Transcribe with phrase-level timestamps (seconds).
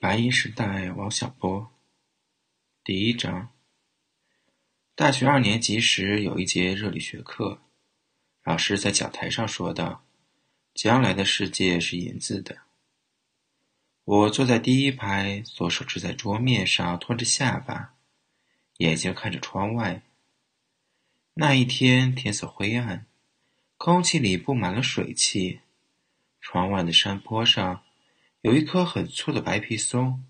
[0.00, 1.72] 白银时代王小波，
[2.84, 3.48] 第一章。
[4.94, 7.60] 大学二年级时有一节热力学课，
[8.44, 10.04] 老师在讲台上说道
[10.72, 12.58] ：“将来的世界是银子的。”
[14.06, 17.96] 我坐在第一排，左手支在桌面上，托着下巴，
[18.76, 20.02] 眼睛看着窗外。
[21.34, 23.04] 那一天天色灰暗，
[23.76, 25.62] 空气里布满了水汽。
[26.40, 27.82] 窗外的山坡上。
[28.48, 30.24] 有一棵很粗的白皮松，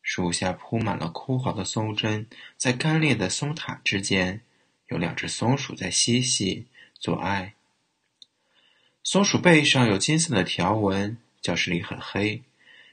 [0.00, 4.40] 树下铺满了枯黄的松针，在干裂的松塔之间，
[4.88, 6.64] 有两只松鼠在嬉戏
[6.94, 7.52] 做爱。
[9.02, 11.18] 松鼠背上有金色的条纹。
[11.42, 12.42] 教室里很黑，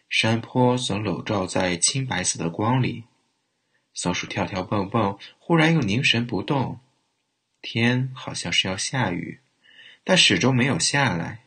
[0.10, 3.06] 山坡则笼罩在青白色的光里。
[3.94, 6.82] 松鼠跳跳蹦蹦，忽然又凝神不动。
[7.62, 9.40] 天好像是要下雨，
[10.04, 11.40] 但始终没有下来。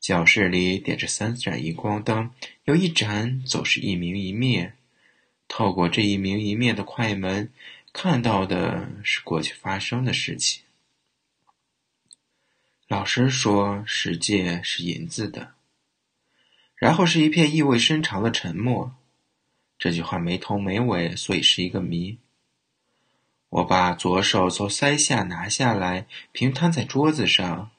[0.00, 2.30] 教室里点着三盏荧光灯，
[2.64, 4.72] 有一盏总是一明一灭。
[5.46, 7.52] 透过这一明一灭的快门，
[7.92, 10.62] 看到的是过去发生的事情。
[12.88, 15.52] 老师说：“世界是银子的。”
[16.74, 18.94] 然后是一片意味深长的沉默。
[19.78, 22.16] 这句话没头没尾，所以是一个谜。
[23.50, 27.70] 我把左手从腮下拿下来，平摊在桌子上。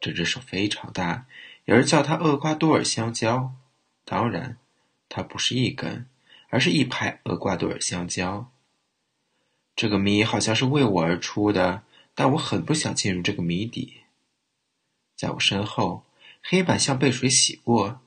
[0.00, 1.26] 这只手非常大。
[1.68, 3.52] 有人叫它厄瓜多尔香蕉，
[4.06, 4.56] 当然，
[5.06, 6.06] 它不是一根，
[6.48, 8.50] 而是一排厄瓜多尔香蕉。
[9.76, 11.82] 这个谜好像是为我而出的，
[12.14, 13.98] 但我很不想进入这个谜底。
[15.14, 16.04] 在我身后，
[16.42, 18.00] 黑板像被水洗过，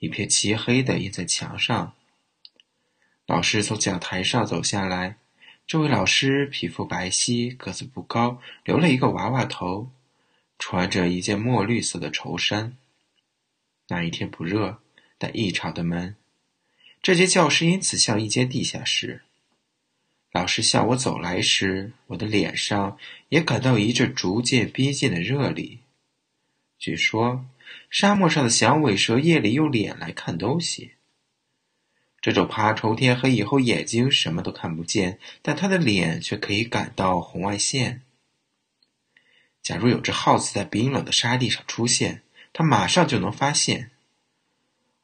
[0.00, 1.94] 一片漆黑的印在墙上。
[3.24, 5.16] 老师从讲台上走下来，
[5.66, 9.90] 这位老师皮肤白皙，个子不高，留了一个娃娃头，
[10.58, 12.76] 穿着一件墨绿色的绸衫。
[13.88, 14.80] 那一天不热，
[15.16, 16.14] 但异常的闷。
[17.02, 19.22] 这间教室因此像一间地下室。
[20.30, 22.98] 老师向我走来时，我的脸上
[23.30, 25.80] 也感到一阵逐渐逼近的热力。
[26.78, 27.46] 据说，
[27.88, 30.92] 沙漠上的响尾蛇夜里用脸来看东西。
[32.20, 38.02] 这种爬虫天黑以后眼睛什么都看不见，但它的脸却可以感到红外线。
[39.62, 42.22] 假如有只耗子在冰冷的沙地上出现。
[42.58, 43.92] 他马上就能发现。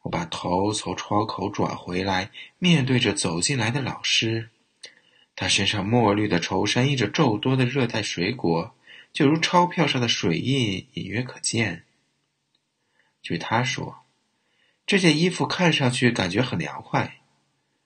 [0.02, 4.50] 我把头从窗口转回来，面对着走进来的老师。
[5.36, 8.74] 他身上墨绿的绸衫印着皱多的热带水果，
[9.12, 11.84] 就如钞票上的水印，隐约可见。
[13.22, 14.00] 据他说，
[14.84, 17.20] 这件衣服看上去感觉很凉快，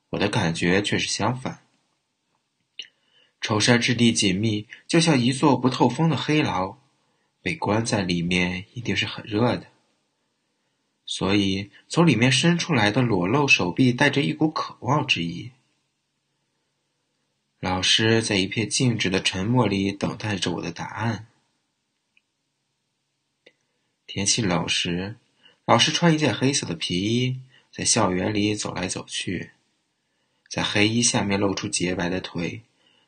[0.09, 1.59] 我的感觉却是相反。
[3.43, 6.79] 绸衫质地紧密，就像一座不透风的黑牢。
[7.41, 9.67] 被关在里面一定是很热的，
[11.07, 15.53] 所以从里面伸出来的裸露手臂带着一股渴望之意。
[17.61, 21.27] 老师在一片静止的沉默里等待着我的答案。
[24.07, 25.17] 天气冷时，
[25.65, 27.41] 老师穿一件黑色的皮衣，
[27.73, 29.51] 在校园里走来走去，
[30.49, 32.63] 在黑衣下面露出洁白的腿，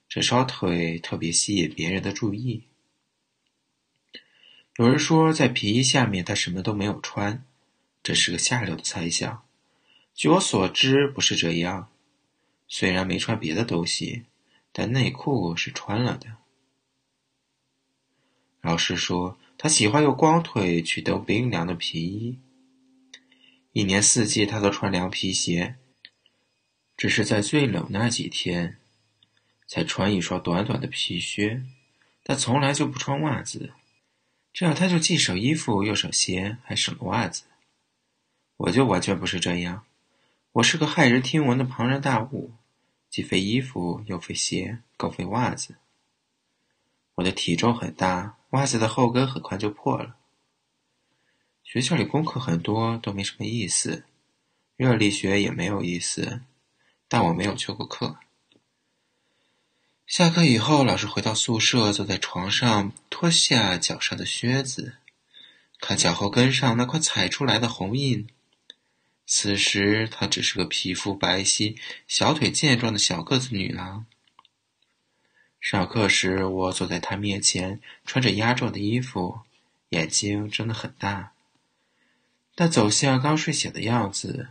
[0.08, 2.64] 这双腿特别吸引别人的注意。
[4.80, 7.44] 有人说，在皮衣下面他什么都没有穿，
[8.02, 9.42] 这是个下流的猜想。
[10.14, 11.90] 据我所知，不是这样。
[12.66, 14.24] 虽然没穿别的东西，
[14.72, 16.38] 但内裤是穿了的。
[18.62, 22.38] 老师说，他喜欢用光腿去蹬冰凉的皮衣。
[23.72, 25.76] 一年四季，他都穿凉皮鞋，
[26.96, 28.78] 只是在最冷那几天，
[29.66, 31.66] 才穿一双短短的皮靴。
[32.24, 33.74] 他从来就不穿袜子。
[34.52, 37.44] 这样他就既省衣服又省鞋，还省了袜子。
[38.56, 39.84] 我就完全不是这样，
[40.52, 42.52] 我是个骇人听闻的庞然大物，
[43.08, 45.76] 既费衣服又费鞋，更费袜子。
[47.14, 50.16] 我的体重很大，袜子的后跟很快就破了。
[51.62, 54.04] 学校里功课很多，都没什么意思，
[54.76, 56.42] 热力学也没有意思，
[57.08, 58.18] 但我没有缺过课。
[60.20, 64.96] 下课以后，老师回到宿舍，坐在床上，脱下脚上的靴子，
[65.80, 68.28] 看脚后跟上那块踩出来的红印。
[69.24, 71.74] 此时，她只是个皮肤白皙、
[72.06, 74.04] 小腿健壮的小个子女郎。
[75.58, 79.40] 上课时，我坐在她面前，穿着压皱的衣服，
[79.88, 81.32] 眼睛睁得很大，
[82.54, 84.48] 但走向刚睡醒的样子，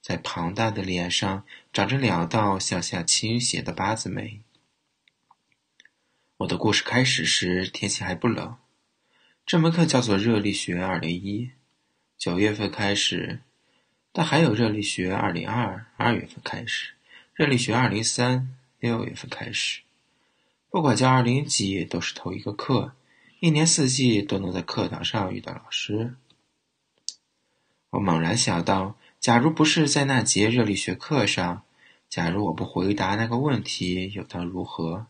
[0.00, 4.40] 在庞大的脸上长着两道向下倾斜的八字眉。
[6.38, 8.58] 我的故事开始时，天气还不冷。
[9.46, 11.52] 这门课叫做热力学二零一，
[12.18, 13.40] 九月份开始，
[14.12, 16.92] 但还有热力学二零二二月份开始，
[17.32, 19.80] 热力学二零三六月份开始。
[20.68, 22.92] 不管叫二零几，都是头一个课，
[23.40, 26.16] 一年四季都能在课堂上遇到老师。
[27.88, 31.62] 我猛然想到，假如不是在那节热力学课上，
[32.10, 35.06] 假如我不回答那个问题，又当如何？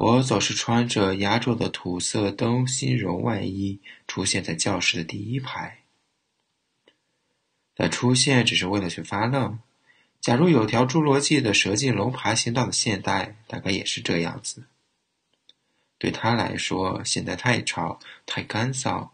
[0.00, 5.78] 我总是穿着压皱的土色灯芯绒外衣，出现在教室的第一排。
[7.74, 9.58] 但出现只是为了去发愣。
[10.20, 14.62] 假如有条侏罗纪的蛇颈龙爬行道的现代，大概也是这样子。
[15.98, 19.08] 对他来说，现在太吵、太干燥，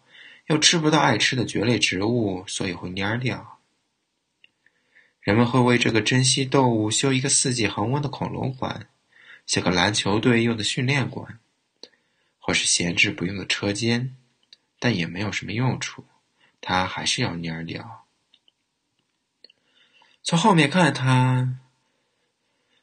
[0.49, 3.59] 又吃不到爱吃的蕨类植物，所以会蔫掉。
[5.23, 8.87] 人们会为这个珍稀动物修一个四季恒温的恐龙馆，
[9.47, 11.39] 像个篮球队用的训练馆，
[12.39, 14.17] 或是闲置不用的车间，
[14.79, 16.05] 但也没有什么用处，
[16.61, 18.05] 它还是要蔫掉。
[20.23, 21.59] 从后面看，它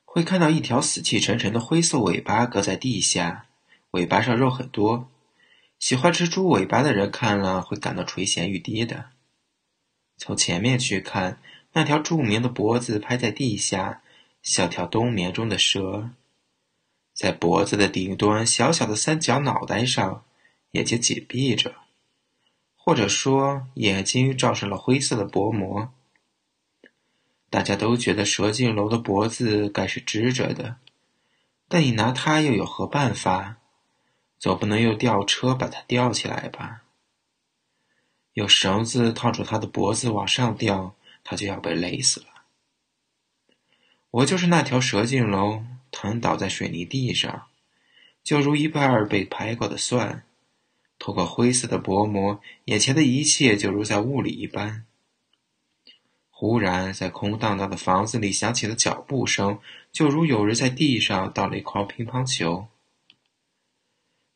[0.05, 3.47] 会看到一条死气沉沉的灰色尾巴搁在地下，
[3.91, 5.09] 尾巴上肉很多。
[5.79, 9.09] 喜欢吃猪尾巴的人看了会感到垂涎欲滴的。
[10.17, 11.41] 从前面去看，
[11.73, 14.03] 那条著名的脖子拍在地下，
[14.43, 16.11] 像条冬眠中的蛇，
[17.13, 20.23] 在脖子的顶端小小的三角脑袋上，
[20.71, 21.75] 眼睛紧闭着，
[22.75, 25.91] 或者说眼睛罩上了灰色的薄膜。
[27.49, 30.77] 大家都觉得蛇颈龙的脖子该是支着的，
[31.67, 33.57] 但你拿它又有何办法？
[34.39, 36.81] 总不能用吊车把它吊起来吧？
[38.33, 42.27] 用绳子套住它的脖子往上吊，它就要被勒死了。
[44.09, 47.43] 我就是那条蛇颈龙，瘫倒在水泥地上，
[48.23, 50.23] 就如一半被拍过的蒜。
[50.97, 54.87] 透过灰色的薄膜，眼前的一切就如在雾里一般。
[56.31, 59.59] 忽然，在空荡荡的房子里响起了脚步声，
[59.91, 62.65] 就如有人在地上倒了一筐乒乓球。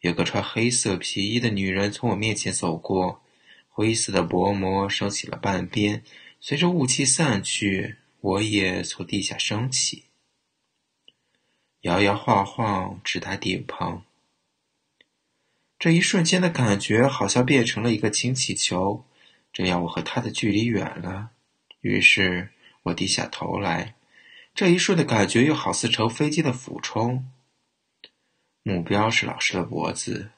[0.02, 3.24] 有个穿黑色皮衣的女人从我面前走过，
[3.70, 6.04] 灰色的薄膜升起了半边，
[6.40, 10.05] 随着雾气散去，我也从地下升起，
[11.86, 14.02] 摇摇晃晃直达顶棚。
[15.78, 19.06] 这一瞬间的感觉，好像变成了一个氢气球，
[19.54, 21.30] 这样我和他的距离远了。
[21.82, 22.50] 于是
[22.82, 23.94] 我低下头来，
[24.56, 27.30] 这一瞬的感觉又好似乘飞机的俯冲。
[28.64, 30.32] 目标是老师的脖子。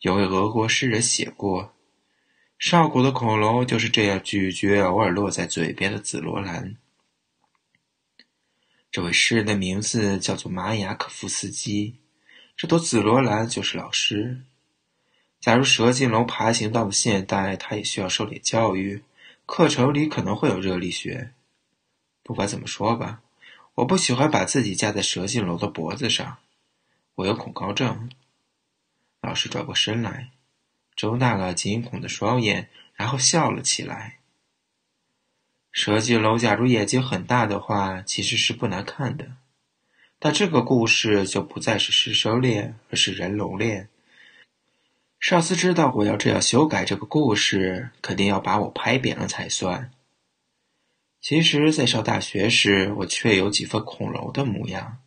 [0.00, 1.72] 有位俄国诗人写过，
[2.58, 6.74] 上古的恐龙就是这样咀嚼偶尔落在嘴边的紫罗兰。
[8.90, 11.94] 这位诗人的名字叫做马雅可夫斯基，
[12.56, 14.42] 这朵紫罗兰就是老师。
[15.40, 19.02] 假如蛇颈龙爬行到了现代，他也需要受点教育。
[19.46, 21.32] 课程里可能会有热力学。
[22.22, 23.22] 不管怎么说吧，
[23.74, 26.38] 我不喜欢把自己架在蛇颈龙的脖子上，
[27.16, 28.10] 我有恐高症。
[29.20, 30.30] 老师转过身来，
[30.94, 34.19] 睁大了惊恐的双眼，然后笑了起来。
[35.72, 39.32] 蛇颈龙假如眼睛很大的话，其实是不难看的。
[40.18, 43.88] 但这个故事就不再是师生恋，而是人龙恋。
[45.18, 49.92] 上司知道我要这样修改这个故事，肯定要把我拍扁了才算。
[51.20, 54.98] 其实，在上大学时，我确有几分恐龙的模样。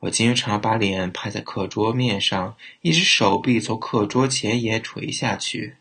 [0.00, 5.76] 我经常把脸拍在课桌面上，一只手臂从课桌前沿垂下去，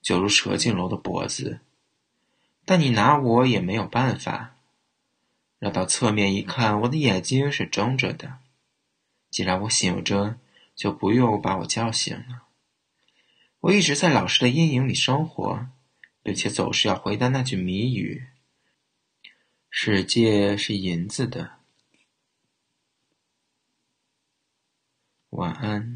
[0.00, 1.58] 就如蛇颈龙的脖子。
[2.66, 4.58] 但你拿我也没有办法。
[5.58, 8.40] 绕到侧面一看，我的眼睛是睁着的。
[9.30, 10.38] 既然我醒着。
[10.76, 12.42] 就不用把我叫醒了。
[13.60, 15.68] 我一直在老师的阴影里生活，
[16.22, 18.26] 并且总是要回答那句谜语
[19.70, 21.52] ：“世界是银子的。”
[25.30, 25.95] 晚安。